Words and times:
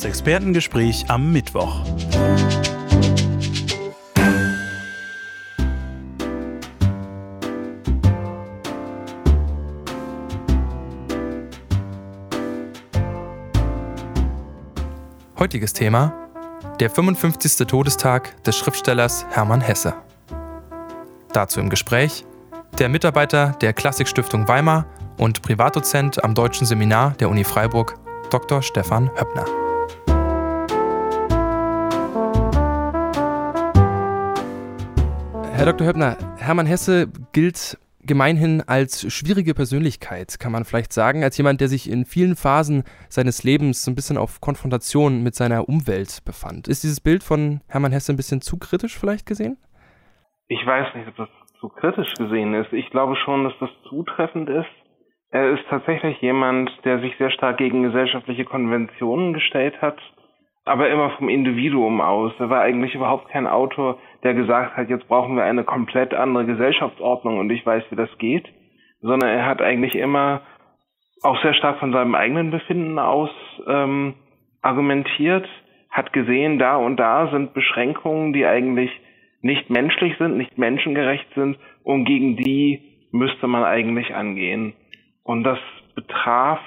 Das 0.00 0.06
Expertengespräch 0.06 1.04
am 1.08 1.30
Mittwoch. 1.30 1.84
Heutiges 15.38 15.74
Thema: 15.74 16.14
der 16.80 16.88
55. 16.88 17.66
Todestag 17.66 18.42
des 18.44 18.56
Schriftstellers 18.56 19.26
Hermann 19.28 19.60
Hesse. 19.60 19.92
Dazu 21.34 21.60
im 21.60 21.68
Gespräch 21.68 22.24
der 22.78 22.88
Mitarbeiter 22.88 23.54
der 23.60 23.74
Klassikstiftung 23.74 24.48
Weimar 24.48 24.86
und 25.18 25.42
Privatdozent 25.42 26.24
am 26.24 26.34
Deutschen 26.34 26.66
Seminar 26.66 27.10
der 27.20 27.28
Uni 27.28 27.44
Freiburg, 27.44 27.96
Dr. 28.30 28.62
Stefan 28.62 29.10
Höppner. 29.10 29.69
Herr 35.60 35.66
Dr. 35.66 35.88
Höppner, 35.88 36.16
Hermann 36.38 36.64
Hesse 36.64 37.12
gilt 37.34 37.76
gemeinhin 38.02 38.62
als 38.66 39.04
schwierige 39.12 39.52
Persönlichkeit, 39.52 40.40
kann 40.40 40.52
man 40.52 40.64
vielleicht 40.64 40.90
sagen, 40.90 41.22
als 41.22 41.36
jemand, 41.36 41.60
der 41.60 41.68
sich 41.68 41.90
in 41.92 42.06
vielen 42.06 42.34
Phasen 42.34 42.82
seines 43.10 43.44
Lebens 43.44 43.86
ein 43.86 43.94
bisschen 43.94 44.16
auf 44.16 44.40
Konfrontation 44.40 45.22
mit 45.22 45.34
seiner 45.34 45.68
Umwelt 45.68 46.24
befand. 46.24 46.66
Ist 46.66 46.82
dieses 46.82 47.02
Bild 47.02 47.22
von 47.22 47.60
Hermann 47.68 47.92
Hesse 47.92 48.10
ein 48.10 48.16
bisschen 48.16 48.40
zu 48.40 48.58
kritisch 48.58 48.98
vielleicht 48.98 49.26
gesehen? 49.26 49.58
Ich 50.48 50.64
weiß 50.64 50.94
nicht, 50.94 51.08
ob 51.08 51.16
das 51.16 51.28
zu 51.60 51.68
kritisch 51.68 52.14
gesehen 52.14 52.54
ist. 52.54 52.72
Ich 52.72 52.88
glaube 52.88 53.16
schon, 53.16 53.44
dass 53.44 53.52
das 53.60 53.68
zutreffend 53.90 54.48
ist. 54.48 54.72
Er 55.28 55.52
ist 55.52 55.68
tatsächlich 55.68 56.22
jemand, 56.22 56.70
der 56.86 57.00
sich 57.00 57.12
sehr 57.18 57.30
stark 57.32 57.58
gegen 57.58 57.82
gesellschaftliche 57.82 58.46
Konventionen 58.46 59.34
gestellt 59.34 59.74
hat, 59.82 59.98
aber 60.64 60.88
immer 60.88 61.10
vom 61.18 61.28
Individuum 61.28 62.00
aus. 62.00 62.32
Er 62.38 62.48
war 62.48 62.62
eigentlich 62.62 62.94
überhaupt 62.94 63.28
kein 63.28 63.46
Autor, 63.46 63.98
der 64.22 64.34
gesagt 64.34 64.76
hat, 64.76 64.88
jetzt 64.88 65.08
brauchen 65.08 65.36
wir 65.36 65.44
eine 65.44 65.64
komplett 65.64 66.14
andere 66.14 66.46
Gesellschaftsordnung 66.46 67.38
und 67.38 67.50
ich 67.50 67.64
weiß, 67.64 67.84
wie 67.90 67.96
das 67.96 68.10
geht, 68.18 68.46
sondern 69.00 69.30
er 69.30 69.46
hat 69.46 69.62
eigentlich 69.62 69.94
immer 69.94 70.42
auch 71.22 71.40
sehr 71.42 71.54
stark 71.54 71.78
von 71.78 71.92
seinem 71.92 72.14
eigenen 72.14 72.50
Befinden 72.50 72.98
aus 72.98 73.30
ähm, 73.66 74.14
argumentiert, 74.62 75.48
hat 75.90 76.12
gesehen, 76.12 76.58
da 76.58 76.76
und 76.76 76.96
da 76.96 77.30
sind 77.30 77.52
Beschränkungen, 77.54 78.32
die 78.32 78.46
eigentlich 78.46 78.90
nicht 79.42 79.70
menschlich 79.70 80.16
sind, 80.18 80.36
nicht 80.36 80.58
menschengerecht 80.58 81.26
sind 81.34 81.58
und 81.82 82.04
gegen 82.04 82.36
die 82.36 83.08
müsste 83.12 83.46
man 83.46 83.64
eigentlich 83.64 84.14
angehen. 84.14 84.74
Und 85.24 85.44
das 85.44 85.58
betraf 85.94 86.60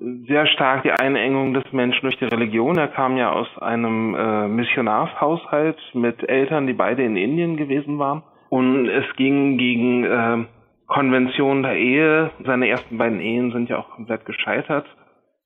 sehr 0.00 0.46
stark 0.46 0.84
die 0.84 0.92
Einengung 0.92 1.54
des 1.54 1.64
Menschen 1.72 2.02
durch 2.02 2.18
die 2.18 2.26
Religion. 2.26 2.76
Er 2.76 2.88
kam 2.88 3.16
ja 3.16 3.32
aus 3.32 3.48
einem 3.58 4.14
äh, 4.14 4.48
Missionarshaushalt 4.48 5.78
mit 5.94 6.28
Eltern, 6.28 6.66
die 6.66 6.72
beide 6.72 7.02
in 7.02 7.16
Indien 7.16 7.56
gewesen 7.56 7.98
waren. 7.98 8.22
Und 8.48 8.88
es 8.88 9.04
ging 9.16 9.58
gegen 9.58 10.04
äh, 10.04 10.44
Konventionen 10.86 11.62
der 11.62 11.76
Ehe. 11.76 12.30
Seine 12.44 12.68
ersten 12.68 12.96
beiden 12.96 13.20
Ehen 13.20 13.52
sind 13.52 13.68
ja 13.68 13.78
auch 13.78 13.90
komplett 13.90 14.24
gescheitert. 14.24 14.86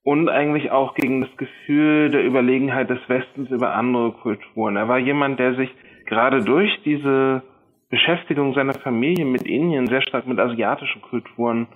Und 0.04 0.28
eigentlich 0.28 0.70
auch 0.70 0.94
gegen 0.94 1.22
das 1.22 1.36
Gefühl 1.36 2.10
der 2.10 2.24
Überlegenheit 2.24 2.90
des 2.90 3.00
Westens 3.08 3.50
über 3.50 3.74
andere 3.74 4.12
Kulturen. 4.12 4.76
Er 4.76 4.88
war 4.88 4.98
jemand, 4.98 5.38
der 5.38 5.54
sich 5.54 5.70
gerade 6.06 6.44
durch 6.44 6.70
diese 6.84 7.42
Beschäftigung 7.88 8.52
seiner 8.54 8.74
Familie 8.74 9.24
mit 9.24 9.42
Indien 9.42 9.86
sehr 9.86 10.02
stark 10.02 10.26
mit 10.26 10.38
asiatischen 10.38 11.02
Kulturen 11.02 11.68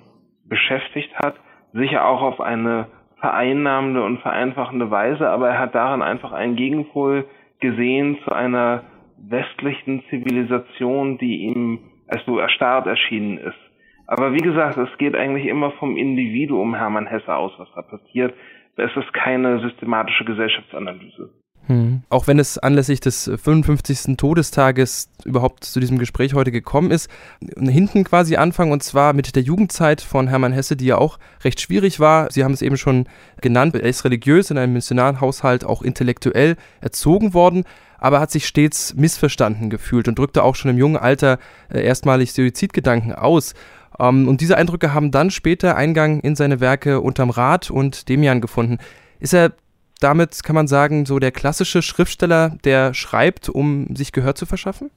beschäftigt 0.48 1.14
hat, 1.22 1.36
sicher 1.76 2.06
auch 2.06 2.22
auf 2.22 2.40
eine 2.40 2.86
vereinnahmende 3.20 4.02
und 4.02 4.20
vereinfachende 4.20 4.90
Weise, 4.90 5.28
aber 5.28 5.48
er 5.50 5.58
hat 5.58 5.74
darin 5.74 6.02
einfach 6.02 6.32
einen 6.32 6.56
Gegenpol 6.56 7.26
gesehen 7.60 8.18
zu 8.24 8.32
einer 8.32 8.82
westlichen 9.16 10.02
Zivilisation, 10.10 11.18
die 11.18 11.44
ihm 11.44 11.78
als 12.08 12.24
so 12.26 12.38
erstarrt 12.38 12.86
erschienen 12.86 13.38
ist. 13.38 13.58
Aber 14.06 14.32
wie 14.34 14.42
gesagt, 14.42 14.76
es 14.76 14.98
geht 14.98 15.16
eigentlich 15.16 15.46
immer 15.46 15.72
vom 15.72 15.96
Individuum 15.96 16.74
Hermann 16.74 17.06
Hesse 17.06 17.34
aus, 17.34 17.52
was 17.58 17.68
da 17.74 17.82
passiert. 17.82 18.34
Es 18.76 18.94
ist 18.94 19.12
keine 19.12 19.58
systematische 19.60 20.24
Gesellschaftsanalyse. 20.24 21.30
Hm. 21.66 22.02
Auch 22.10 22.26
wenn 22.28 22.38
es 22.38 22.58
anlässlich 22.58 23.00
des 23.00 23.24
55. 23.24 24.16
Todestages 24.16 25.08
überhaupt 25.24 25.64
zu 25.64 25.80
diesem 25.80 25.98
Gespräch 25.98 26.34
heute 26.34 26.52
gekommen 26.52 26.90
ist, 26.90 27.10
hinten 27.58 28.04
quasi 28.04 28.36
anfangen 28.36 28.72
und 28.72 28.82
zwar 28.82 29.12
mit 29.12 29.34
der 29.34 29.42
Jugendzeit 29.42 30.00
von 30.00 30.28
Hermann 30.28 30.52
Hesse, 30.52 30.76
die 30.76 30.86
ja 30.86 30.98
auch 30.98 31.18
recht 31.42 31.60
schwierig 31.60 31.98
war. 31.98 32.30
Sie 32.30 32.44
haben 32.44 32.52
es 32.52 32.62
eben 32.62 32.76
schon 32.76 33.06
genannt, 33.40 33.74
er 33.74 33.82
ist 33.82 34.04
religiös 34.04 34.50
in 34.50 34.58
einem 34.58 34.74
missionaren 34.74 35.20
Haushalt 35.20 35.64
auch 35.64 35.82
intellektuell 35.82 36.56
erzogen 36.80 37.34
worden, 37.34 37.64
aber 37.98 38.20
hat 38.20 38.30
sich 38.30 38.46
stets 38.46 38.94
missverstanden 38.94 39.68
gefühlt 39.68 40.06
und 40.06 40.18
drückte 40.18 40.44
auch 40.44 40.54
schon 40.54 40.70
im 40.70 40.78
jungen 40.78 40.96
Alter 40.96 41.38
äh, 41.68 41.84
erstmalig 41.84 42.32
Suizidgedanken 42.32 43.12
aus. 43.12 43.54
Ähm, 43.98 44.28
und 44.28 44.40
diese 44.40 44.56
Eindrücke 44.56 44.94
haben 44.94 45.10
dann 45.10 45.30
später 45.30 45.76
Eingang 45.76 46.20
in 46.20 46.36
seine 46.36 46.60
Werke 46.60 47.00
Unterm 47.00 47.30
Rad 47.30 47.70
und 47.70 48.08
Demian 48.08 48.40
gefunden. 48.40 48.78
Ist 49.18 49.34
er 49.34 49.52
damit, 50.00 50.42
kann 50.44 50.54
man 50.54 50.66
sagen, 50.66 51.06
so 51.06 51.18
der 51.18 51.32
klassische 51.32 51.82
Schriftsteller, 51.82 52.56
der 52.64 52.94
schreibt, 52.94 53.48
um 53.48 53.94
sich 53.94 54.12
Gehör 54.12 54.34
zu 54.34 54.46
verschaffen? 54.46 54.90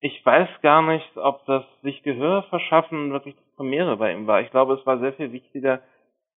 Ich 0.00 0.24
weiß 0.24 0.48
gar 0.62 0.82
nicht, 0.82 1.16
ob 1.16 1.46
das 1.46 1.64
sich 1.82 2.02
Gehör 2.02 2.42
verschaffen 2.50 3.12
wirklich 3.12 3.36
das 3.36 3.56
Primäre 3.56 3.96
bei 3.96 4.12
ihm 4.12 4.26
war. 4.26 4.40
Ich 4.40 4.50
glaube, 4.50 4.74
es 4.74 4.84
war 4.84 4.98
sehr 4.98 5.12
viel 5.12 5.32
wichtiger, 5.32 5.80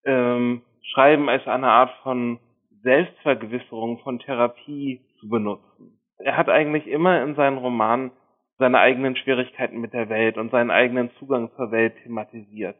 ähm, 0.05 0.61
Schreiben 0.93 1.29
als 1.29 1.47
eine 1.47 1.67
Art 1.67 1.91
von 2.03 2.39
Selbstvergewisserung, 2.83 3.99
von 3.99 4.19
Therapie 4.19 5.01
zu 5.19 5.27
benutzen. 5.27 5.99
Er 6.19 6.37
hat 6.37 6.47
eigentlich 6.47 6.87
immer 6.87 7.23
in 7.23 7.35
seinen 7.35 7.57
Romanen 7.57 8.11
seine 8.57 8.79
eigenen 8.79 9.15
Schwierigkeiten 9.15 9.79
mit 9.79 9.93
der 9.93 10.09
Welt 10.09 10.37
und 10.37 10.51
seinen 10.51 10.71
eigenen 10.71 11.11
Zugang 11.19 11.49
zur 11.55 11.71
Welt 11.71 11.93
thematisiert. 12.03 12.77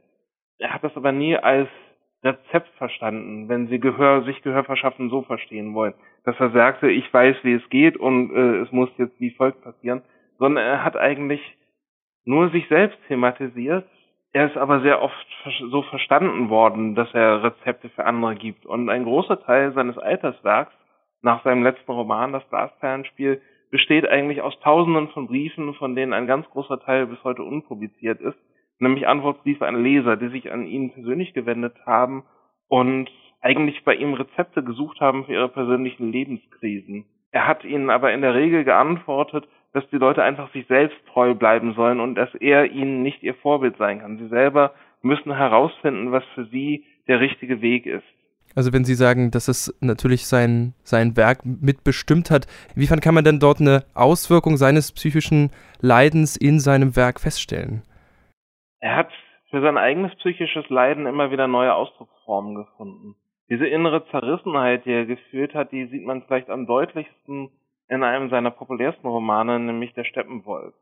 Er 0.58 0.74
hat 0.74 0.84
das 0.84 0.96
aber 0.96 1.12
nie 1.12 1.36
als 1.36 1.68
Rezept 2.26 2.70
verstanden, 2.78 3.48
wenn 3.48 3.68
sie 3.68 3.80
Gehör, 3.80 4.24
sich 4.24 4.42
Gehör 4.42 4.64
verschaffen, 4.64 5.10
so 5.10 5.22
verstehen 5.22 5.76
wollen. 5.76 5.94
Dass 6.26 6.40
er 6.40 6.50
sagte, 6.50 6.90
ich 6.90 7.14
weiß, 7.14 7.38
wie 7.44 7.54
es 7.54 7.70
geht 7.70 7.98
und 7.98 8.36
äh, 8.36 8.58
es 8.62 8.72
muss 8.72 8.90
jetzt 8.98 9.20
wie 9.20 9.30
folgt 9.30 9.62
passieren, 9.64 10.02
sondern 10.40 10.66
er 10.66 10.84
hat 10.84 10.98
eigentlich 10.98 11.42
nur 12.26 12.50
sich 12.50 12.68
selbst 12.68 12.98
thematisiert. 13.08 13.86
Er 14.34 14.48
ist 14.48 14.58
aber 14.58 14.82
sehr 14.82 15.02
oft 15.02 15.28
so 15.70 15.84
verstanden 15.84 16.50
worden, 16.50 16.96
dass 16.96 17.14
er 17.14 17.44
Rezepte 17.44 17.90
für 17.90 18.06
andere 18.06 18.36
gibt. 18.36 18.66
Und 18.66 18.90
ein 18.90 19.04
großer 19.06 19.40
Teil 19.42 19.72
seines 19.74 19.98
Alterswerks, 19.98 20.74
nach 21.22 21.44
seinem 21.44 21.64
letzten 21.64 21.92
Roman, 21.92 22.34
das 22.34 22.48
Glasperlenspiel, 22.50 23.42
besteht 23.72 24.08
eigentlich 24.08 24.42
aus 24.42 24.60
Tausenden 24.60 25.10
von 25.10 25.28
Briefen, 25.28 25.74
von 25.76 25.96
denen 25.96 26.14
ein 26.14 26.28
ganz 26.28 26.50
großer 26.50 26.80
Teil 26.80 27.08
bis 27.08 27.24
heute 27.24 27.44
unpubliziert 27.44 28.20
ist 28.20 28.38
nämlich 28.80 29.08
Antwortbriefe 29.08 29.66
an 29.66 29.84
Leser, 29.84 30.18
die 30.18 30.30
sich 30.30 30.52
an 30.52 30.66
ihn 30.66 30.92
persönlich 30.92 31.34
gewendet 31.34 31.76
haben 31.86 32.24
und 32.68 33.10
eigentlich 33.42 33.84
bei 33.84 33.96
ihm 33.96 34.14
Rezepte 34.14 34.64
gesucht 34.64 35.00
haben 35.00 35.26
für 35.26 35.34
ihre 35.34 35.50
persönlichen 35.50 36.12
Lebenskrisen. 36.12 37.06
Er 37.32 37.48
hat 37.48 37.64
ihnen 37.64 37.90
aber 37.90 38.14
in 38.14 38.22
der 38.22 38.34
Regel 38.34 38.64
geantwortet, 38.64 39.48
dass 39.74 39.88
die 39.90 39.98
Leute 39.98 40.24
einfach 40.24 40.52
sich 40.54 40.66
selbst 40.68 40.98
treu 41.12 41.36
bleiben 41.36 41.74
sollen 41.74 42.00
und 42.00 42.16
dass 42.16 42.34
er 42.36 42.72
ihnen 42.72 43.04
nicht 43.04 43.22
ihr 43.24 43.36
Vorbild 43.36 43.78
sein 43.78 44.00
kann. 44.00 44.18
Sie 44.18 44.30
selber 44.30 44.74
müssen 45.02 45.36
herausfinden, 45.36 46.12
was 46.12 46.24
für 46.34 46.46
sie 46.46 46.86
der 47.08 47.20
richtige 47.20 47.62
Weg 47.62 47.86
ist. 47.86 48.06
Also 48.56 48.72
wenn 48.72 48.86
Sie 48.86 48.96
sagen, 48.96 49.32
dass 49.32 49.50
es 49.50 49.76
natürlich 49.82 50.28
sein, 50.28 50.74
sein 50.84 51.18
Werk 51.18 51.46
mitbestimmt 51.46 52.32
hat, 52.32 52.48
inwiefern 52.74 53.02
kann 53.02 53.14
man 53.14 53.26
denn 53.26 53.40
dort 53.40 53.60
eine 53.60 53.84
Auswirkung 53.94 54.56
seines 54.56 54.94
psychischen 54.94 55.52
Leidens 55.82 56.38
in 56.38 56.62
seinem 56.62 56.96
Werk 56.96 57.20
feststellen? 57.20 57.84
Er 58.86 58.96
hat 58.98 59.12
für 59.50 59.62
sein 59.62 59.80
eigenes 59.80 60.14
psychisches 60.18 60.70
Leiden 60.70 61.08
immer 61.08 61.32
wieder 61.32 61.48
neue 61.48 61.74
Ausdrucksformen 61.74 62.54
gefunden. 62.54 63.16
Diese 63.50 63.66
innere 63.66 64.06
Zerrissenheit, 64.10 64.86
die 64.86 64.92
er 64.92 65.08
gefühlt 65.08 65.56
hat, 65.56 65.72
die 65.72 65.88
sieht 65.88 66.06
man 66.06 66.22
vielleicht 66.22 66.52
am 66.52 66.68
deutlichsten 66.68 67.50
in 67.90 68.04
einem 68.04 68.30
seiner 68.30 68.52
populärsten 68.52 69.08
Romane, 69.08 69.60
nämlich 69.60 69.96
Der 69.96 70.04
Steppenwolf. 70.04 70.76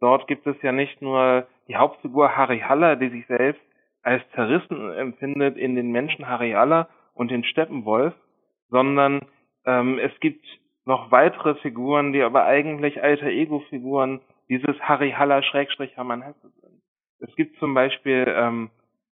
Dort 0.00 0.26
gibt 0.26 0.46
es 0.46 0.56
ja 0.62 0.72
nicht 0.72 1.02
nur 1.02 1.46
die 1.68 1.76
Hauptfigur 1.76 2.34
Harry 2.34 2.60
Haller, 2.60 2.96
die 2.96 3.10
sich 3.10 3.26
selbst 3.26 3.62
als 4.02 4.22
zerrissen 4.34 4.92
empfindet 4.92 5.58
in 5.58 5.74
den 5.74 5.92
Menschen 5.92 6.26
Harry 6.26 6.52
Haller 6.52 6.88
und 7.12 7.30
den 7.30 7.44
Steppenwolf, 7.44 8.14
sondern 8.70 9.20
ähm, 9.66 9.98
es 9.98 10.18
gibt 10.20 10.46
noch 10.86 11.10
weitere 11.10 11.56
Figuren, 11.56 12.14
die 12.14 12.22
aber 12.22 12.46
eigentlich 12.46 13.02
alter 13.02 13.26
Ego-Figuren 13.26 14.22
dieses 14.48 14.80
Harry 14.80 15.10
Haller 15.10 15.42
Schrägstrich 15.42 15.94
Hermann 15.94 16.22
Hesse 16.22 16.48
sind. 16.48 16.63
Es 17.26 17.34
gibt 17.36 17.58
zum 17.58 17.74
Beispiel 17.74 18.26
ähm, 18.28 18.70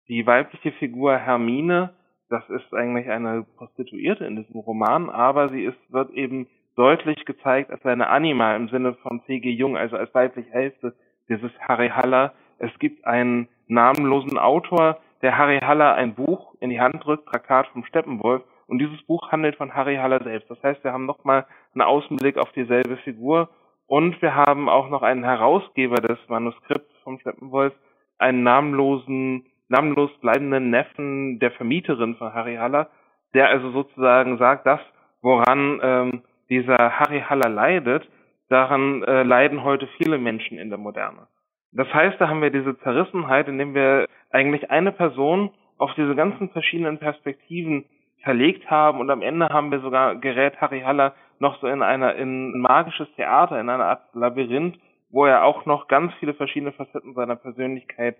die 0.08 0.26
weibliche 0.26 0.72
Figur 0.72 1.16
Hermine, 1.16 1.94
das 2.28 2.48
ist 2.50 2.72
eigentlich 2.72 3.08
eine 3.08 3.44
Prostituierte 3.56 4.24
in 4.24 4.36
diesem 4.36 4.60
Roman, 4.60 5.10
aber 5.10 5.48
sie 5.48 5.64
ist, 5.64 5.78
wird 5.88 6.10
eben 6.10 6.46
deutlich 6.76 7.24
gezeigt 7.24 7.70
als 7.70 7.84
eine 7.84 8.08
Anima 8.08 8.54
im 8.54 8.68
Sinne 8.68 8.94
von 8.94 9.22
C.G. 9.24 9.50
Jung, 9.50 9.76
also 9.76 9.96
als 9.96 10.14
weibliche 10.14 10.50
Hälfte 10.50 10.94
dieses 11.28 11.50
Harry 11.60 11.88
Haller. 11.88 12.32
Es 12.58 12.70
gibt 12.78 13.04
einen 13.06 13.48
namenlosen 13.66 14.38
Autor, 14.38 14.98
der 15.22 15.36
Harry 15.36 15.58
Haller 15.58 15.94
ein 15.94 16.14
Buch 16.14 16.54
in 16.60 16.70
die 16.70 16.80
Hand 16.80 17.04
drückt, 17.04 17.28
Traktat 17.28 17.66
vom 17.68 17.84
Steppenwolf, 17.84 18.42
Und 18.68 18.78
dieses 18.78 19.02
Buch 19.06 19.32
handelt 19.32 19.56
von 19.56 19.74
Harry 19.74 19.96
Haller 19.96 20.22
selbst. 20.22 20.50
Das 20.50 20.62
heißt, 20.62 20.84
wir 20.84 20.92
haben 20.92 21.06
nochmal 21.06 21.46
einen 21.74 21.82
Außenblick 21.82 22.38
auf 22.38 22.52
dieselbe 22.52 22.96
Figur 22.98 23.48
und 23.86 24.20
wir 24.22 24.34
haben 24.34 24.68
auch 24.68 24.90
noch 24.90 25.02
einen 25.02 25.24
Herausgeber 25.24 25.96
des 25.96 26.18
Manuskripts 26.28 26.92
vom 27.02 27.18
Steppenwolf, 27.18 27.72
einen 28.18 28.42
namenlosen, 28.42 29.46
namenlos 29.68 30.10
bleibenden 30.20 30.70
Neffen 30.70 31.38
der 31.38 31.50
Vermieterin 31.52 32.16
von 32.16 32.32
Harry 32.32 32.56
Haller, 32.56 32.88
der 33.34 33.48
also 33.48 33.70
sozusagen 33.70 34.38
sagt, 34.38 34.66
das, 34.66 34.80
woran 35.22 35.80
ähm, 35.82 36.22
dieser 36.48 36.98
Harry 36.98 37.20
Haller 37.20 37.48
leidet, 37.48 38.08
daran 38.48 39.02
äh, 39.02 39.22
leiden 39.22 39.64
heute 39.64 39.88
viele 39.98 40.18
Menschen 40.18 40.58
in 40.58 40.68
der 40.68 40.78
Moderne. 40.78 41.26
Das 41.72 41.92
heißt, 41.92 42.20
da 42.20 42.28
haben 42.28 42.42
wir 42.42 42.50
diese 42.50 42.78
Zerrissenheit, 42.78 43.48
indem 43.48 43.74
wir 43.74 44.06
eigentlich 44.30 44.70
eine 44.70 44.92
Person 44.92 45.50
auf 45.78 45.92
diese 45.94 46.14
ganzen 46.14 46.48
verschiedenen 46.50 46.98
Perspektiven 46.98 47.84
verlegt 48.22 48.70
haben 48.70 48.98
und 48.98 49.10
am 49.10 49.22
Ende 49.22 49.48
haben 49.50 49.70
wir 49.70 49.80
sogar 49.80 50.16
gerät 50.16 50.60
Harry 50.60 50.80
Haller 50.80 51.14
noch 51.38 51.60
so 51.60 51.66
in 51.66 51.82
einer 51.82 52.14
in 52.14 52.56
ein 52.56 52.60
magisches 52.60 53.08
Theater, 53.14 53.60
in 53.60 53.68
einer 53.68 53.84
Art 53.84 54.02
Labyrinth, 54.14 54.78
wo 55.10 55.24
er 55.24 55.44
auch 55.44 55.66
noch 55.66 55.88
ganz 55.88 56.12
viele 56.14 56.34
verschiedene 56.34 56.72
Facetten 56.72 57.14
seiner 57.14 57.36
Persönlichkeit 57.36 58.16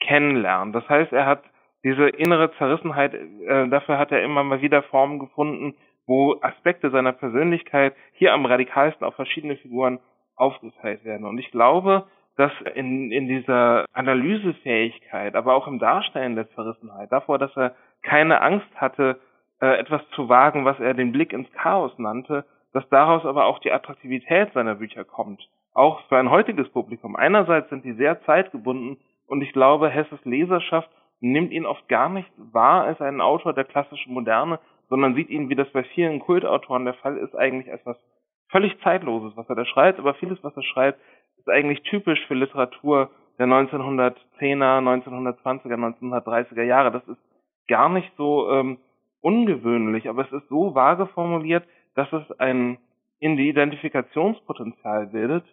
kennenlernt. 0.00 0.74
Das 0.74 0.88
heißt, 0.88 1.12
er 1.12 1.26
hat 1.26 1.42
diese 1.84 2.08
innere 2.08 2.52
Zerrissenheit, 2.58 3.14
äh, 3.14 3.68
dafür 3.68 3.98
hat 3.98 4.12
er 4.12 4.22
immer 4.22 4.42
mal 4.42 4.60
wieder 4.60 4.82
Formen 4.82 5.18
gefunden, 5.18 5.76
wo 6.06 6.38
Aspekte 6.40 6.90
seiner 6.90 7.12
Persönlichkeit 7.12 7.94
hier 8.12 8.32
am 8.32 8.46
radikalsten 8.46 9.06
auf 9.06 9.14
verschiedene 9.14 9.56
Figuren 9.56 10.00
aufgeteilt 10.36 11.04
werden. 11.04 11.26
Und 11.26 11.38
ich 11.38 11.50
glaube, 11.50 12.06
dass 12.36 12.52
in, 12.74 13.10
in 13.10 13.28
dieser 13.28 13.86
Analysefähigkeit, 13.92 15.34
aber 15.34 15.54
auch 15.54 15.66
im 15.66 15.78
Darstellen 15.78 16.36
der 16.36 16.50
Zerrissenheit, 16.50 17.10
davor, 17.10 17.38
dass 17.38 17.56
er 17.56 17.74
keine 18.02 18.42
Angst 18.42 18.68
hatte, 18.76 19.18
äh, 19.60 19.78
etwas 19.78 20.02
zu 20.10 20.28
wagen, 20.28 20.64
was 20.64 20.78
er 20.78 20.94
den 20.94 21.12
Blick 21.12 21.32
ins 21.32 21.50
Chaos 21.52 21.98
nannte, 21.98 22.44
dass 22.72 22.86
daraus 22.90 23.24
aber 23.24 23.46
auch 23.46 23.58
die 23.60 23.72
Attraktivität 23.72 24.52
seiner 24.52 24.74
Bücher 24.74 25.04
kommt. 25.04 25.48
Auch 25.76 26.00
für 26.08 26.16
ein 26.16 26.30
heutiges 26.30 26.70
Publikum. 26.70 27.16
Einerseits 27.16 27.68
sind 27.68 27.84
die 27.84 27.92
sehr 27.92 28.22
zeitgebunden 28.22 28.96
und 29.26 29.42
ich 29.42 29.52
glaube, 29.52 29.90
Hesses 29.90 30.24
Leserschaft 30.24 30.88
nimmt 31.20 31.52
ihn 31.52 31.66
oft 31.66 31.86
gar 31.86 32.08
nicht 32.08 32.30
wahr 32.38 32.84
als 32.84 32.98
einen 33.02 33.20
Autor 33.20 33.52
der 33.52 33.64
klassischen 33.64 34.14
Moderne, 34.14 34.58
sondern 34.88 35.14
sieht 35.14 35.28
ihn, 35.28 35.50
wie 35.50 35.54
das 35.54 35.68
bei 35.72 35.84
vielen 35.84 36.20
Kultautoren 36.20 36.86
der 36.86 36.94
Fall 36.94 37.18
ist, 37.18 37.36
eigentlich 37.36 37.70
als 37.70 37.84
was 37.84 37.98
völlig 38.48 38.80
Zeitloses, 38.80 39.36
was 39.36 39.50
er 39.50 39.54
da 39.54 39.66
schreibt, 39.66 39.98
aber 39.98 40.14
vieles, 40.14 40.42
was 40.42 40.56
er 40.56 40.62
schreibt, 40.62 40.98
ist 41.36 41.50
eigentlich 41.50 41.82
typisch 41.82 42.24
für 42.26 42.32
Literatur 42.32 43.10
der 43.38 43.46
1910er, 43.46 44.16
1920er, 44.40 45.74
1930er 45.74 46.62
Jahre. 46.62 46.90
Das 46.90 47.06
ist 47.06 47.20
gar 47.68 47.90
nicht 47.90 48.10
so 48.16 48.50
ähm, 48.50 48.78
ungewöhnlich, 49.20 50.08
aber 50.08 50.22
es 50.22 50.32
ist 50.32 50.48
so 50.48 50.74
vage 50.74 51.06
formuliert, 51.08 51.64
dass 51.94 52.10
es 52.14 52.40
ein 52.40 52.78
Identifikationspotenzial 53.20 55.08
bildet, 55.08 55.44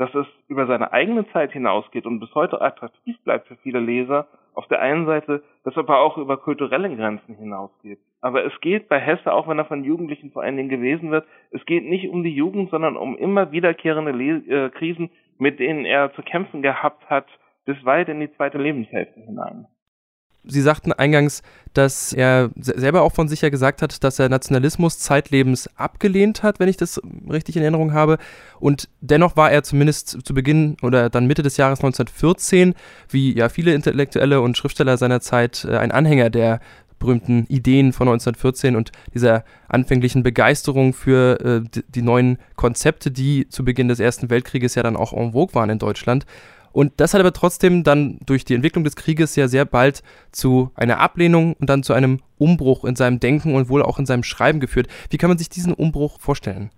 dass 0.00 0.14
es 0.14 0.26
über 0.48 0.66
seine 0.66 0.94
eigene 0.94 1.30
Zeit 1.30 1.52
hinausgeht 1.52 2.06
und 2.06 2.20
bis 2.20 2.34
heute 2.34 2.62
attraktiv 2.62 3.22
bleibt 3.22 3.48
für 3.48 3.56
viele 3.56 3.80
Leser. 3.80 4.28
Auf 4.54 4.66
der 4.68 4.80
einen 4.80 5.04
Seite, 5.04 5.42
das 5.62 5.76
aber 5.76 5.98
auch 5.98 6.16
über 6.16 6.38
kulturelle 6.38 6.88
Grenzen 6.96 7.34
hinausgeht. 7.34 7.98
Aber 8.22 8.42
es 8.46 8.58
geht 8.62 8.88
bei 8.88 8.98
Hesse, 8.98 9.30
auch 9.30 9.46
wenn 9.46 9.58
er 9.58 9.66
von 9.66 9.84
Jugendlichen 9.84 10.30
vor 10.30 10.42
allen 10.42 10.56
Dingen 10.56 10.70
gewesen 10.70 11.10
wird, 11.10 11.26
es 11.50 11.66
geht 11.66 11.84
nicht 11.84 12.08
um 12.08 12.22
die 12.22 12.34
Jugend, 12.34 12.70
sondern 12.70 12.96
um 12.96 13.14
immer 13.14 13.52
wiederkehrende 13.52 14.12
Le 14.12 14.38
äh, 14.48 14.70
Krisen, 14.70 15.10
mit 15.36 15.60
denen 15.60 15.84
er 15.84 16.14
zu 16.14 16.22
kämpfen 16.22 16.62
gehabt 16.62 17.10
hat, 17.10 17.26
bis 17.66 17.76
weit 17.84 18.08
in 18.08 18.20
die 18.20 18.32
zweite 18.32 18.56
Lebenshälfte 18.56 19.20
hinein. 19.20 19.66
Sie 20.44 20.62
sagten 20.62 20.92
eingangs, 20.92 21.42
dass 21.74 22.12
er 22.12 22.50
selber 22.56 23.02
auch 23.02 23.12
von 23.12 23.28
sich 23.28 23.42
ja 23.42 23.50
gesagt 23.50 23.82
hat, 23.82 24.02
dass 24.02 24.18
er 24.18 24.28
Nationalismus 24.28 24.98
zeitlebens 24.98 25.68
abgelehnt 25.76 26.42
hat, 26.42 26.58
wenn 26.58 26.68
ich 26.68 26.76
das 26.76 27.00
richtig 27.28 27.56
in 27.56 27.62
Erinnerung 27.62 27.92
habe. 27.92 28.18
Und 28.58 28.88
dennoch 29.00 29.36
war 29.36 29.50
er 29.50 29.62
zumindest 29.62 30.18
zu 30.24 30.34
Beginn 30.34 30.76
oder 30.82 31.10
dann 31.10 31.26
Mitte 31.26 31.42
des 31.42 31.56
Jahres 31.56 31.80
1914, 31.80 32.74
wie 33.08 33.36
ja 33.36 33.48
viele 33.48 33.74
Intellektuelle 33.74 34.40
und 34.40 34.56
Schriftsteller 34.56 34.96
seiner 34.96 35.20
Zeit, 35.20 35.66
äh, 35.68 35.76
ein 35.76 35.92
Anhänger 35.92 36.30
der 36.30 36.60
berühmten 37.00 37.46
Ideen 37.48 37.92
von 37.92 38.08
1914 38.08 38.76
und 38.76 38.92
dieser 39.14 39.44
anfänglichen 39.68 40.22
Begeisterung 40.22 40.92
für 40.92 41.40
äh, 41.40 41.82
die 41.88 42.02
neuen 42.02 42.38
Konzepte, 42.56 43.10
die 43.10 43.48
zu 43.48 43.64
Beginn 43.64 43.88
des 43.88 44.00
Ersten 44.00 44.30
Weltkrieges 44.30 44.76
ja 44.76 44.82
dann 44.82 44.96
auch 44.96 45.12
en 45.12 45.32
vogue 45.32 45.54
waren 45.54 45.70
in 45.70 45.78
Deutschland. 45.78 46.26
Und 46.72 47.00
das 47.00 47.14
hat 47.14 47.20
aber 47.20 47.32
trotzdem 47.32 47.82
dann 47.82 48.18
durch 48.26 48.44
die 48.44 48.54
Entwicklung 48.54 48.84
des 48.84 48.96
Krieges 48.96 49.36
ja 49.36 49.48
sehr 49.48 49.64
bald 49.64 50.02
zu 50.30 50.70
einer 50.74 51.00
Ablehnung 51.00 51.54
und 51.60 51.68
dann 51.68 51.82
zu 51.82 51.92
einem 51.92 52.20
Umbruch 52.38 52.84
in 52.84 52.96
seinem 52.96 53.20
Denken 53.20 53.54
und 53.54 53.68
wohl 53.68 53.82
auch 53.82 53.98
in 53.98 54.06
seinem 54.06 54.22
Schreiben 54.22 54.60
geführt. 54.60 54.86
Wie 55.10 55.18
kann 55.18 55.28
man 55.28 55.38
sich 55.38 55.48
diesen 55.48 55.74
Umbruch 55.74 56.20
vorstellen? 56.20 56.70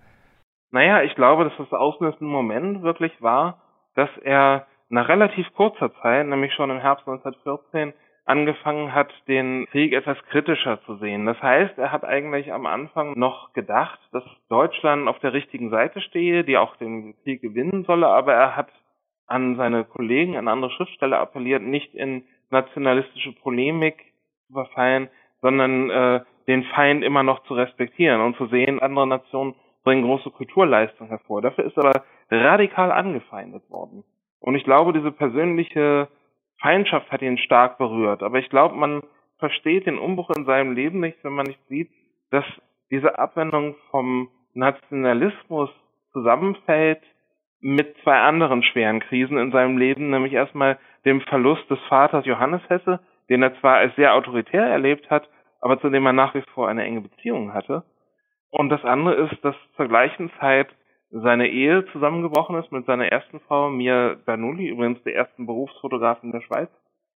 Naja, 0.71 1.03
ich 1.03 1.13
glaube, 1.15 1.43
dass 1.43 1.53
das 1.57 1.71
auslösende 1.71 2.25
Moment 2.25 2.81
wirklich 2.81 3.11
war, 3.21 3.61
dass 3.95 4.09
er 4.23 4.65
nach 4.89 5.07
relativ 5.07 5.45
kurzer 5.53 5.93
Zeit, 6.01 6.25
nämlich 6.25 6.53
schon 6.53 6.69
im 6.69 6.79
Herbst 6.79 7.07
1914, 7.07 7.93
angefangen 8.25 8.93
hat, 8.93 9.11
den 9.27 9.67
Krieg 9.71 9.93
etwas 9.93 10.17
kritischer 10.29 10.81
zu 10.85 10.95
sehen. 10.97 11.25
Das 11.25 11.41
heißt, 11.41 11.77
er 11.77 11.91
hat 11.91 12.05
eigentlich 12.05 12.53
am 12.53 12.65
Anfang 12.65 13.17
noch 13.19 13.53
gedacht, 13.53 13.99
dass 14.11 14.23
Deutschland 14.49 15.07
auf 15.07 15.19
der 15.19 15.33
richtigen 15.33 15.69
Seite 15.69 15.99
stehe, 16.01 16.43
die 16.43 16.57
auch 16.57 16.75
den 16.77 17.15
Krieg 17.23 17.41
gewinnen 17.41 17.83
solle, 17.85 18.07
aber 18.07 18.33
er 18.33 18.55
hat 18.55 18.69
an 19.33 19.55
seine 19.55 19.83
Kollegen, 19.83 20.37
an 20.37 20.47
andere 20.47 20.69
Schriftsteller 20.71 21.19
appelliert, 21.19 21.63
nicht 21.63 21.95
in 21.95 22.23
nationalistische 22.51 23.31
Polemik 23.31 23.97
zu 24.45 24.53
verfallen, 24.53 25.09
sondern 25.41 25.89
äh, 25.89 26.21
den 26.47 26.63
Feind 26.65 27.03
immer 27.03 27.23
noch 27.23 27.43
zu 27.45 27.55
respektieren 27.55 28.21
und 28.21 28.37
zu 28.37 28.45
sehen, 28.45 28.79
andere 28.79 29.07
Nationen 29.07 29.55
bringen 29.83 30.03
große 30.03 30.29
Kulturleistung 30.29 31.07
hervor. 31.07 31.41
Dafür 31.41 31.65
ist 31.65 31.77
aber 31.79 32.03
radikal 32.29 32.91
angefeindet 32.91 33.67
worden. 33.71 34.03
Und 34.39 34.55
ich 34.55 34.63
glaube, 34.63 34.93
diese 34.93 35.11
persönliche 35.11 36.07
Feindschaft 36.61 37.11
hat 37.11 37.23
ihn 37.23 37.39
stark 37.39 37.79
berührt. 37.79 38.21
Aber 38.21 38.37
ich 38.37 38.49
glaube, 38.49 38.75
man 38.75 39.01
versteht 39.39 39.87
den 39.87 39.97
Umbruch 39.97 40.29
in 40.29 40.45
seinem 40.45 40.73
Leben 40.73 40.99
nicht, 40.99 41.17
wenn 41.23 41.33
man 41.33 41.47
nicht 41.47 41.59
sieht, 41.69 41.89
dass 42.29 42.45
diese 42.91 43.17
Abwendung 43.17 43.75
vom 43.89 44.29
Nationalismus 44.53 45.69
zusammenfällt 46.11 47.01
mit 47.63 47.95
zwei 48.03 48.19
anderen 48.19 48.61
schweren 48.61 48.99
Krisen 48.99 49.37
in 49.37 49.51
seinem 49.51 49.77
Leben, 49.77 50.09
nämlich 50.09 50.33
erstmal 50.33 50.77
dem 51.05 51.21
Verlust 51.21 51.69
des 51.69 51.79
Vaters 51.87 52.25
Johannes 52.25 52.61
Hesse, 52.67 52.99
den 53.29 53.41
er 53.41 53.57
zwar 53.61 53.77
als 53.77 53.95
sehr 53.95 54.13
autoritär 54.13 54.65
erlebt 54.65 55.09
hat, 55.09 55.29
aber 55.61 55.79
zu 55.79 55.89
dem 55.89 56.05
er 56.05 56.11
nach 56.11 56.35
wie 56.35 56.43
vor 56.53 56.67
eine 56.67 56.83
enge 56.83 56.99
Beziehung 56.99 57.53
hatte. 57.53 57.83
Und 58.49 58.69
das 58.69 58.83
andere 58.83 59.15
ist, 59.15 59.43
dass 59.45 59.55
zur 59.77 59.87
gleichen 59.87 60.29
Zeit 60.41 60.67
seine 61.09 61.47
Ehe 61.47 61.85
zusammengebrochen 61.93 62.57
ist 62.57 62.71
mit 62.73 62.85
seiner 62.85 63.07
ersten 63.07 63.39
Frau, 63.39 63.69
Mia 63.69 64.15
Bernoulli, 64.25 64.67
übrigens 64.67 65.01
der 65.03 65.15
ersten 65.15 65.45
Berufsfotografin 65.45 66.33
der 66.33 66.41
Schweiz. 66.41 66.69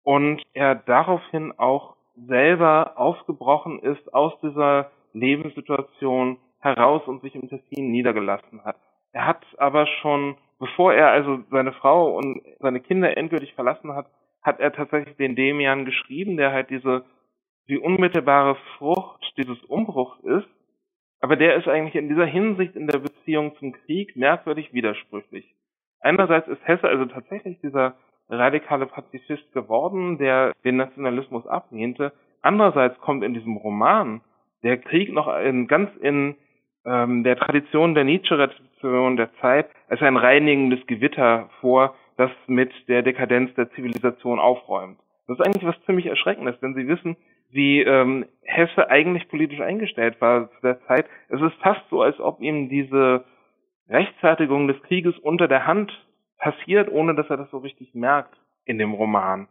Und 0.03 0.41
er 0.53 0.75
daraufhin 0.75 1.51
auch 1.57 1.97
selber 2.15 2.93
aufgebrochen 2.95 3.79
ist 3.79 4.13
aus 4.13 4.33
dieser 4.41 4.91
Lebenssituation 5.11 6.37
heraus 6.59 7.01
und 7.05 7.21
sich 7.21 7.35
im 7.35 7.49
Tessin 7.49 7.91
niedergelassen 7.91 8.63
hat. 8.63 8.77
Er 9.13 9.25
hat 9.25 9.45
aber 9.57 9.87
schon, 10.01 10.37
bevor 10.59 10.93
er 10.93 11.09
also 11.09 11.39
seine 11.51 11.73
Frau 11.73 12.17
und 12.17 12.41
seine 12.59 12.79
Kinder 12.79 13.15
endgültig 13.17 13.53
verlassen 13.53 13.93
hat, 13.93 14.07
hat 14.41 14.59
er 14.59 14.71
tatsächlich 14.73 15.15
den 15.17 15.35
Demian 15.35 15.85
geschrieben, 15.85 16.37
der 16.37 16.51
halt 16.51 16.69
diese, 16.69 17.05
die 17.67 17.79
unmittelbare 17.79 18.55
Frucht 18.77 19.33
dieses 19.37 19.61
Umbruchs 19.65 20.19
ist 20.23 20.47
aber 21.19 21.35
der 21.35 21.55
ist 21.55 21.67
eigentlich 21.67 21.95
in 21.95 22.09
dieser 22.09 22.25
Hinsicht 22.25 22.75
in 22.75 22.87
der 22.87 22.99
Beziehung 22.99 23.55
zum 23.57 23.73
Krieg 23.73 24.15
merkwürdig 24.15 24.73
widersprüchlich. 24.73 25.55
Einerseits 25.99 26.47
ist 26.47 26.65
Hesse 26.65 26.87
also 26.87 27.05
tatsächlich 27.05 27.59
dieser 27.61 27.95
radikale 28.29 28.85
Pazifist 28.85 29.51
geworden, 29.53 30.17
der 30.17 30.53
den 30.63 30.77
Nationalismus 30.77 31.47
ablehnte. 31.47 32.13
Andererseits 32.41 32.99
kommt 32.99 33.23
in 33.23 33.33
diesem 33.33 33.57
Roman 33.57 34.21
der 34.63 34.77
Krieg 34.77 35.11
noch 35.11 35.27
in, 35.39 35.67
ganz 35.67 35.89
in 36.01 36.35
ähm, 36.85 37.23
der 37.23 37.37
Tradition 37.37 37.95
der 37.95 38.03
Nietzsche-Rezeption 38.77 39.17
der 39.17 39.33
Zeit 39.41 39.69
als 39.89 40.01
ein 40.01 40.17
reinigendes 40.17 40.85
Gewitter 40.87 41.49
vor, 41.61 41.95
das 42.17 42.31
mit 42.47 42.71
der 42.87 43.03
Dekadenz 43.03 43.53
der 43.55 43.69
Zivilisation 43.71 44.39
aufräumt. 44.39 44.99
Das 45.27 45.37
ist 45.37 45.45
eigentlich 45.45 45.65
was 45.65 45.85
ziemlich 45.85 46.07
Erschreckendes, 46.07 46.59
denn 46.61 46.73
Sie 46.73 46.87
wissen, 46.87 47.17
wie 47.51 47.81
ähm, 47.81 48.25
Hesse 48.43 48.89
eigentlich 48.89 49.27
politisch 49.29 49.61
eingestellt 49.61 50.19
war 50.19 50.49
zu 50.51 50.61
der 50.61 50.81
Zeit. 50.85 51.05
Es 51.29 51.41
ist 51.41 51.55
fast 51.61 51.81
so, 51.89 52.01
als 52.01 52.19
ob 52.19 52.41
ihm 52.41 52.69
diese 52.69 53.23
Rechtfertigung 53.89 54.67
des 54.67 54.81
Krieges 54.83 55.17
unter 55.19 55.47
der 55.47 55.65
Hand 55.65 55.91
passiert, 56.39 56.91
ohne 56.91 57.15
dass 57.15 57.29
er 57.29 57.37
das 57.37 57.49
so 57.51 57.59
richtig 57.59 57.93
merkt 57.93 58.35
in 58.65 58.77
dem 58.77 58.93
Roman. 58.93 59.47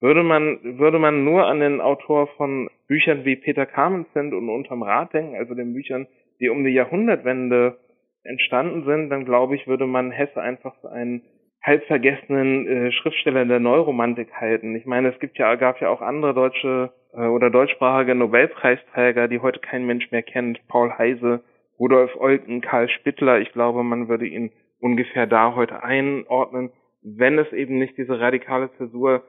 Würde 0.00 0.22
man, 0.22 0.78
würde 0.78 0.98
man 0.98 1.24
nur 1.24 1.46
an 1.46 1.60
den 1.60 1.80
Autor 1.80 2.28
von 2.28 2.70
Büchern 2.86 3.24
wie 3.24 3.36
Peter 3.36 3.66
Kamenzind 3.66 4.32
und 4.32 4.48
Unterm 4.48 4.82
Rad 4.82 5.12
denken, 5.12 5.36
also 5.36 5.54
den 5.54 5.74
Büchern, 5.74 6.06
die 6.40 6.48
um 6.48 6.64
die 6.64 6.70
Jahrhundertwende 6.70 7.78
entstanden 8.24 8.84
sind, 8.84 9.10
dann 9.10 9.24
glaube 9.24 9.56
ich, 9.56 9.66
würde 9.66 9.86
man 9.86 10.10
Hesse 10.10 10.40
einfach 10.40 10.74
für 10.80 10.90
einen 10.90 11.22
halb 11.62 11.84
vergessenen 11.86 12.66
äh, 12.66 12.92
Schriftsteller 12.92 13.44
der 13.44 13.60
Neuromantik 13.60 14.32
halten. 14.32 14.74
Ich 14.76 14.86
meine, 14.86 15.08
es 15.08 15.20
gibt 15.20 15.38
ja, 15.38 15.54
gab 15.56 15.80
ja 15.80 15.90
auch 15.90 16.00
andere 16.00 16.34
deutsche 16.34 16.92
äh, 17.12 17.26
oder 17.26 17.50
deutschsprachiger 17.50 18.14
Nobelpreisträger, 18.14 19.28
die 19.28 19.40
heute 19.40 19.60
kein 19.60 19.84
Mensch 19.84 20.10
mehr 20.10 20.22
kennt, 20.22 20.66
Paul 20.68 20.92
Heise, 20.96 21.42
Rudolf 21.78 22.14
Olken, 22.16 22.60
Karl 22.60 22.88
Spittler. 22.88 23.40
Ich 23.40 23.52
glaube, 23.52 23.82
man 23.82 24.08
würde 24.08 24.26
ihn 24.26 24.52
ungefähr 24.80 25.26
da 25.26 25.54
heute 25.54 25.82
einordnen, 25.82 26.70
wenn 27.02 27.38
es 27.38 27.52
eben 27.52 27.78
nicht 27.78 27.96
diese 27.98 28.18
radikale 28.18 28.70
Zäsur 28.76 29.22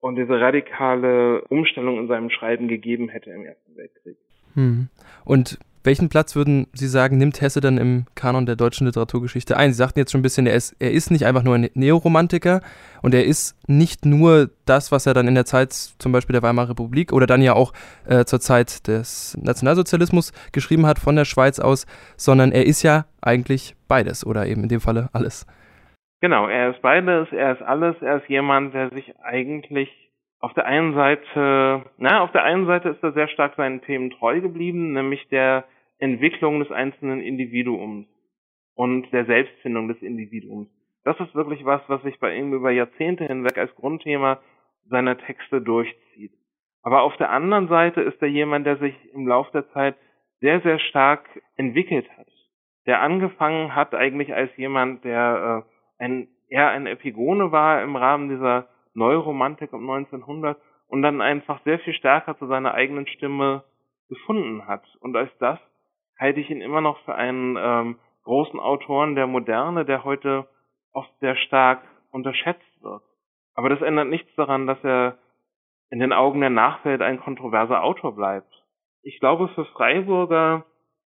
und 0.00 0.16
diese 0.16 0.40
radikale 0.40 1.42
Umstellung 1.48 1.98
in 1.98 2.08
seinem 2.08 2.30
Schreiben 2.30 2.68
gegeben 2.68 3.08
hätte 3.08 3.30
im 3.30 3.44
Ersten 3.44 3.76
Weltkrieg. 3.76 4.16
Hm. 4.54 4.88
Und 5.24 5.58
welchen 5.84 6.08
Platz 6.08 6.36
würden 6.36 6.66
Sie 6.72 6.88
sagen, 6.88 7.18
nimmt 7.18 7.40
Hesse 7.40 7.60
dann 7.60 7.78
im 7.78 8.06
Kanon 8.14 8.46
der 8.46 8.56
deutschen 8.56 8.86
Literaturgeschichte 8.86 9.56
ein? 9.56 9.72
Sie 9.72 9.78
sagten 9.78 9.98
jetzt 9.98 10.12
schon 10.12 10.20
ein 10.20 10.22
bisschen, 10.22 10.46
er 10.46 10.54
ist, 10.54 10.76
er 10.78 10.90
ist 10.90 11.10
nicht 11.10 11.26
einfach 11.26 11.42
nur 11.42 11.54
ein 11.54 11.70
Neoromantiker 11.74 12.60
und 13.02 13.14
er 13.14 13.24
ist 13.24 13.56
nicht 13.68 14.04
nur 14.04 14.50
das, 14.66 14.92
was 14.92 15.06
er 15.06 15.14
dann 15.14 15.28
in 15.28 15.34
der 15.34 15.44
Zeit 15.44 15.72
zum 15.72 16.12
Beispiel 16.12 16.32
der 16.34 16.42
Weimarer 16.42 16.70
Republik 16.70 17.12
oder 17.12 17.26
dann 17.26 17.42
ja 17.42 17.54
auch 17.54 17.72
äh, 18.06 18.24
zur 18.24 18.40
Zeit 18.40 18.86
des 18.88 19.36
Nationalsozialismus 19.40 20.32
geschrieben 20.52 20.86
hat 20.86 20.98
von 20.98 21.16
der 21.16 21.24
Schweiz 21.24 21.58
aus, 21.58 21.86
sondern 22.16 22.52
er 22.52 22.66
ist 22.66 22.82
ja 22.82 23.06
eigentlich 23.20 23.74
beides 23.88 24.26
oder 24.26 24.46
eben 24.46 24.62
in 24.62 24.68
dem 24.68 24.80
Falle 24.80 25.08
alles. 25.12 25.46
Genau, 26.20 26.48
er 26.48 26.70
ist 26.70 26.82
beides, 26.82 27.28
er 27.30 27.52
ist 27.52 27.62
alles, 27.62 27.94
er 28.00 28.16
ist 28.16 28.28
jemand, 28.28 28.74
der 28.74 28.90
sich 28.90 29.14
eigentlich 29.22 30.07
auf 30.40 30.54
der 30.54 30.66
einen 30.66 30.94
Seite, 30.94 31.84
na, 31.98 32.22
auf 32.22 32.30
der 32.32 32.44
einen 32.44 32.66
Seite 32.66 32.90
ist 32.90 33.02
er 33.02 33.12
sehr 33.12 33.28
stark 33.28 33.56
seinen 33.56 33.80
Themen 33.82 34.10
treu 34.10 34.40
geblieben, 34.40 34.92
nämlich 34.92 35.26
der 35.28 35.64
Entwicklung 35.98 36.60
des 36.60 36.70
einzelnen 36.70 37.20
Individuums 37.20 38.06
und 38.74 39.10
der 39.12 39.24
Selbstfindung 39.24 39.88
des 39.88 40.00
Individuums. 40.00 40.68
Das 41.02 41.18
ist 41.20 41.34
wirklich 41.34 41.64
was, 41.64 41.80
was 41.88 42.02
sich 42.02 42.20
bei 42.20 42.36
ihm 42.36 42.52
über 42.52 42.70
Jahrzehnte 42.70 43.24
hinweg 43.24 43.58
als 43.58 43.74
Grundthema 43.74 44.40
seiner 44.88 45.18
Texte 45.18 45.60
durchzieht. 45.60 46.32
Aber 46.82 47.02
auf 47.02 47.16
der 47.16 47.30
anderen 47.30 47.68
Seite 47.68 48.00
ist 48.00 48.22
er 48.22 48.28
jemand, 48.28 48.66
der 48.66 48.76
sich 48.76 48.94
im 49.12 49.26
Laufe 49.26 49.50
der 49.52 49.68
Zeit 49.70 49.96
sehr, 50.40 50.60
sehr 50.60 50.78
stark 50.78 51.24
entwickelt 51.56 52.08
hat. 52.16 52.28
Der 52.86 53.02
angefangen 53.02 53.74
hat 53.74 53.94
eigentlich 53.94 54.32
als 54.32 54.56
jemand, 54.56 55.04
der 55.04 55.64
äh, 55.98 56.04
ein, 56.04 56.28
eher 56.48 56.68
ein 56.68 56.86
Epigone 56.86 57.50
war 57.50 57.82
im 57.82 57.96
Rahmen 57.96 58.28
dieser 58.28 58.68
Neuromantik 58.98 59.72
um 59.72 59.88
1900 59.88 60.58
und 60.88 61.02
dann 61.02 61.20
einfach 61.20 61.62
sehr 61.64 61.78
viel 61.80 61.94
stärker 61.94 62.36
zu 62.38 62.46
seiner 62.46 62.74
eigenen 62.74 63.06
Stimme 63.06 63.64
gefunden 64.08 64.66
hat. 64.66 64.84
Und 65.00 65.16
als 65.16 65.30
das 65.38 65.58
halte 66.18 66.40
ich 66.40 66.50
ihn 66.50 66.60
immer 66.60 66.80
noch 66.80 66.98
für 67.04 67.14
einen 67.14 67.56
ähm, 67.58 67.98
großen 68.24 68.58
Autoren 68.58 69.14
der 69.14 69.26
Moderne, 69.26 69.84
der 69.84 70.04
heute 70.04 70.48
oft 70.92 71.10
sehr 71.20 71.36
stark 71.36 71.82
unterschätzt 72.10 72.82
wird. 72.82 73.02
Aber 73.54 73.68
das 73.68 73.82
ändert 73.82 74.08
nichts 74.08 74.34
daran, 74.36 74.66
dass 74.66 74.82
er 74.82 75.18
in 75.90 76.00
den 76.00 76.12
Augen 76.12 76.40
der 76.40 76.50
Nachwelt 76.50 77.02
ein 77.02 77.20
kontroverser 77.20 77.82
Autor 77.82 78.14
bleibt. 78.14 78.52
Ich 79.02 79.20
glaube, 79.20 79.48
für 79.48 79.64
Freiburger 79.66 80.64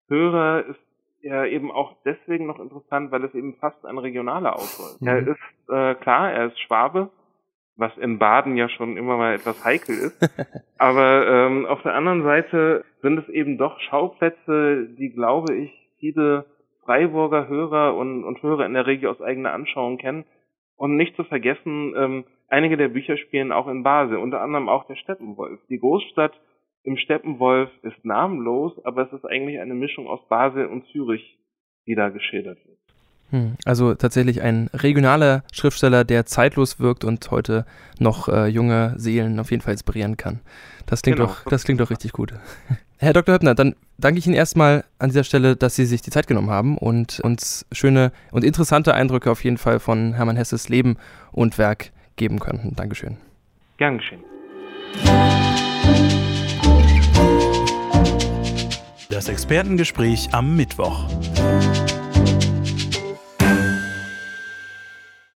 Hörer 0.07 0.65
ist 0.65 0.79
er 1.21 1.47
eben 1.47 1.71
auch 1.71 1.95
deswegen 2.03 2.47
noch 2.47 2.59
interessant, 2.59 3.11
weil 3.11 3.23
es 3.23 3.33
eben 3.33 3.55
fast 3.57 3.85
ein 3.85 3.97
regionaler 3.97 4.53
Autor 4.53 4.87
ist. 4.87 5.01
Mhm. 5.01 5.07
Er 5.07 5.17
ist, 5.19 5.69
äh, 5.69 5.95
klar, 5.95 6.31
er 6.31 6.47
ist 6.47 6.59
Schwabe, 6.59 7.09
was 7.81 7.97
in 7.97 8.19
Baden 8.19 8.55
ja 8.55 8.69
schon 8.69 8.95
immer 8.95 9.17
mal 9.17 9.33
etwas 9.33 9.65
heikel 9.65 9.95
ist. 9.95 10.47
Aber 10.77 11.27
ähm, 11.27 11.65
auf 11.65 11.81
der 11.81 11.95
anderen 11.95 12.23
Seite 12.23 12.85
sind 13.01 13.17
es 13.17 13.27
eben 13.27 13.57
doch 13.57 13.79
Schauplätze, 13.81 14.87
die, 14.97 15.09
glaube 15.09 15.53
ich, 15.55 15.71
viele 15.99 16.45
Freiburger 16.85 17.47
Hörer 17.47 17.95
und, 17.95 18.23
und 18.23 18.41
Hörer 18.41 18.65
in 18.65 18.75
der 18.75 18.87
Regel 18.87 19.09
aus 19.09 19.21
eigener 19.21 19.51
Anschauung 19.51 19.97
kennen. 19.97 20.25
Und 20.77 20.95
nicht 20.95 21.15
zu 21.15 21.23
vergessen, 21.23 21.93
ähm, 21.97 22.23
einige 22.47 22.77
der 22.77 22.87
Bücher 22.87 23.17
spielen 23.17 23.51
auch 23.51 23.67
in 23.67 23.83
Basel, 23.83 24.17
unter 24.17 24.41
anderem 24.41 24.69
auch 24.69 24.85
der 24.85 24.95
Steppenwolf. 24.95 25.59
Die 25.69 25.79
Großstadt 25.79 26.39
im 26.83 26.97
Steppenwolf 26.97 27.69
ist 27.83 28.05
namenlos, 28.05 28.73
aber 28.85 29.03
es 29.03 29.13
ist 29.13 29.25
eigentlich 29.25 29.59
eine 29.59 29.75
Mischung 29.75 30.07
aus 30.07 30.27
Basel 30.27 30.67
und 30.67 30.85
Zürich, 30.87 31.37
die 31.87 31.95
da 31.95 32.09
geschildert 32.09 32.57
wird. 32.65 32.77
Hm, 33.31 33.55
also 33.65 33.95
tatsächlich 33.95 34.41
ein 34.41 34.69
regionaler 34.73 35.43
Schriftsteller, 35.53 36.03
der 36.03 36.25
zeitlos 36.25 36.79
wirkt 36.79 37.05
und 37.05 37.31
heute 37.31 37.65
noch 37.97 38.27
äh, 38.27 38.47
junge 38.47 38.93
Seelen 38.97 39.39
auf 39.39 39.51
jeden 39.51 39.61
Fall 39.61 39.73
inspirieren 39.73 40.17
kann. 40.17 40.41
Das 40.85 41.01
klingt, 41.01 41.17
genau. 41.17 41.29
doch, 41.29 41.45
das 41.45 41.63
klingt 41.63 41.79
doch 41.79 41.89
richtig 41.89 42.11
gut. 42.11 42.33
Herr 42.97 43.13
Dr. 43.13 43.33
Höppner, 43.33 43.55
dann 43.55 43.75
danke 43.97 44.19
ich 44.19 44.27
Ihnen 44.27 44.35
erstmal 44.35 44.83
an 44.99 45.09
dieser 45.09 45.23
Stelle, 45.23 45.55
dass 45.55 45.75
Sie 45.75 45.85
sich 45.85 46.01
die 46.01 46.11
Zeit 46.11 46.27
genommen 46.27 46.51
haben 46.51 46.77
und 46.77 47.19
uns 47.21 47.65
schöne 47.71 48.11
und 48.31 48.43
interessante 48.43 48.93
Eindrücke 48.93 49.31
auf 49.31 49.43
jeden 49.43 49.57
Fall 49.57 49.79
von 49.79 50.13
Hermann 50.13 50.35
Hesses 50.35 50.69
Leben 50.69 50.97
und 51.31 51.57
Werk 51.57 51.91
geben 52.17 52.39
könnten. 52.39 52.75
Dankeschön. 52.75 53.17
Gern 53.77 53.97
geschehen. 53.97 54.23
Das 59.09 59.29
Expertengespräch 59.29 60.29
am 60.33 60.55
Mittwoch. 60.55 61.07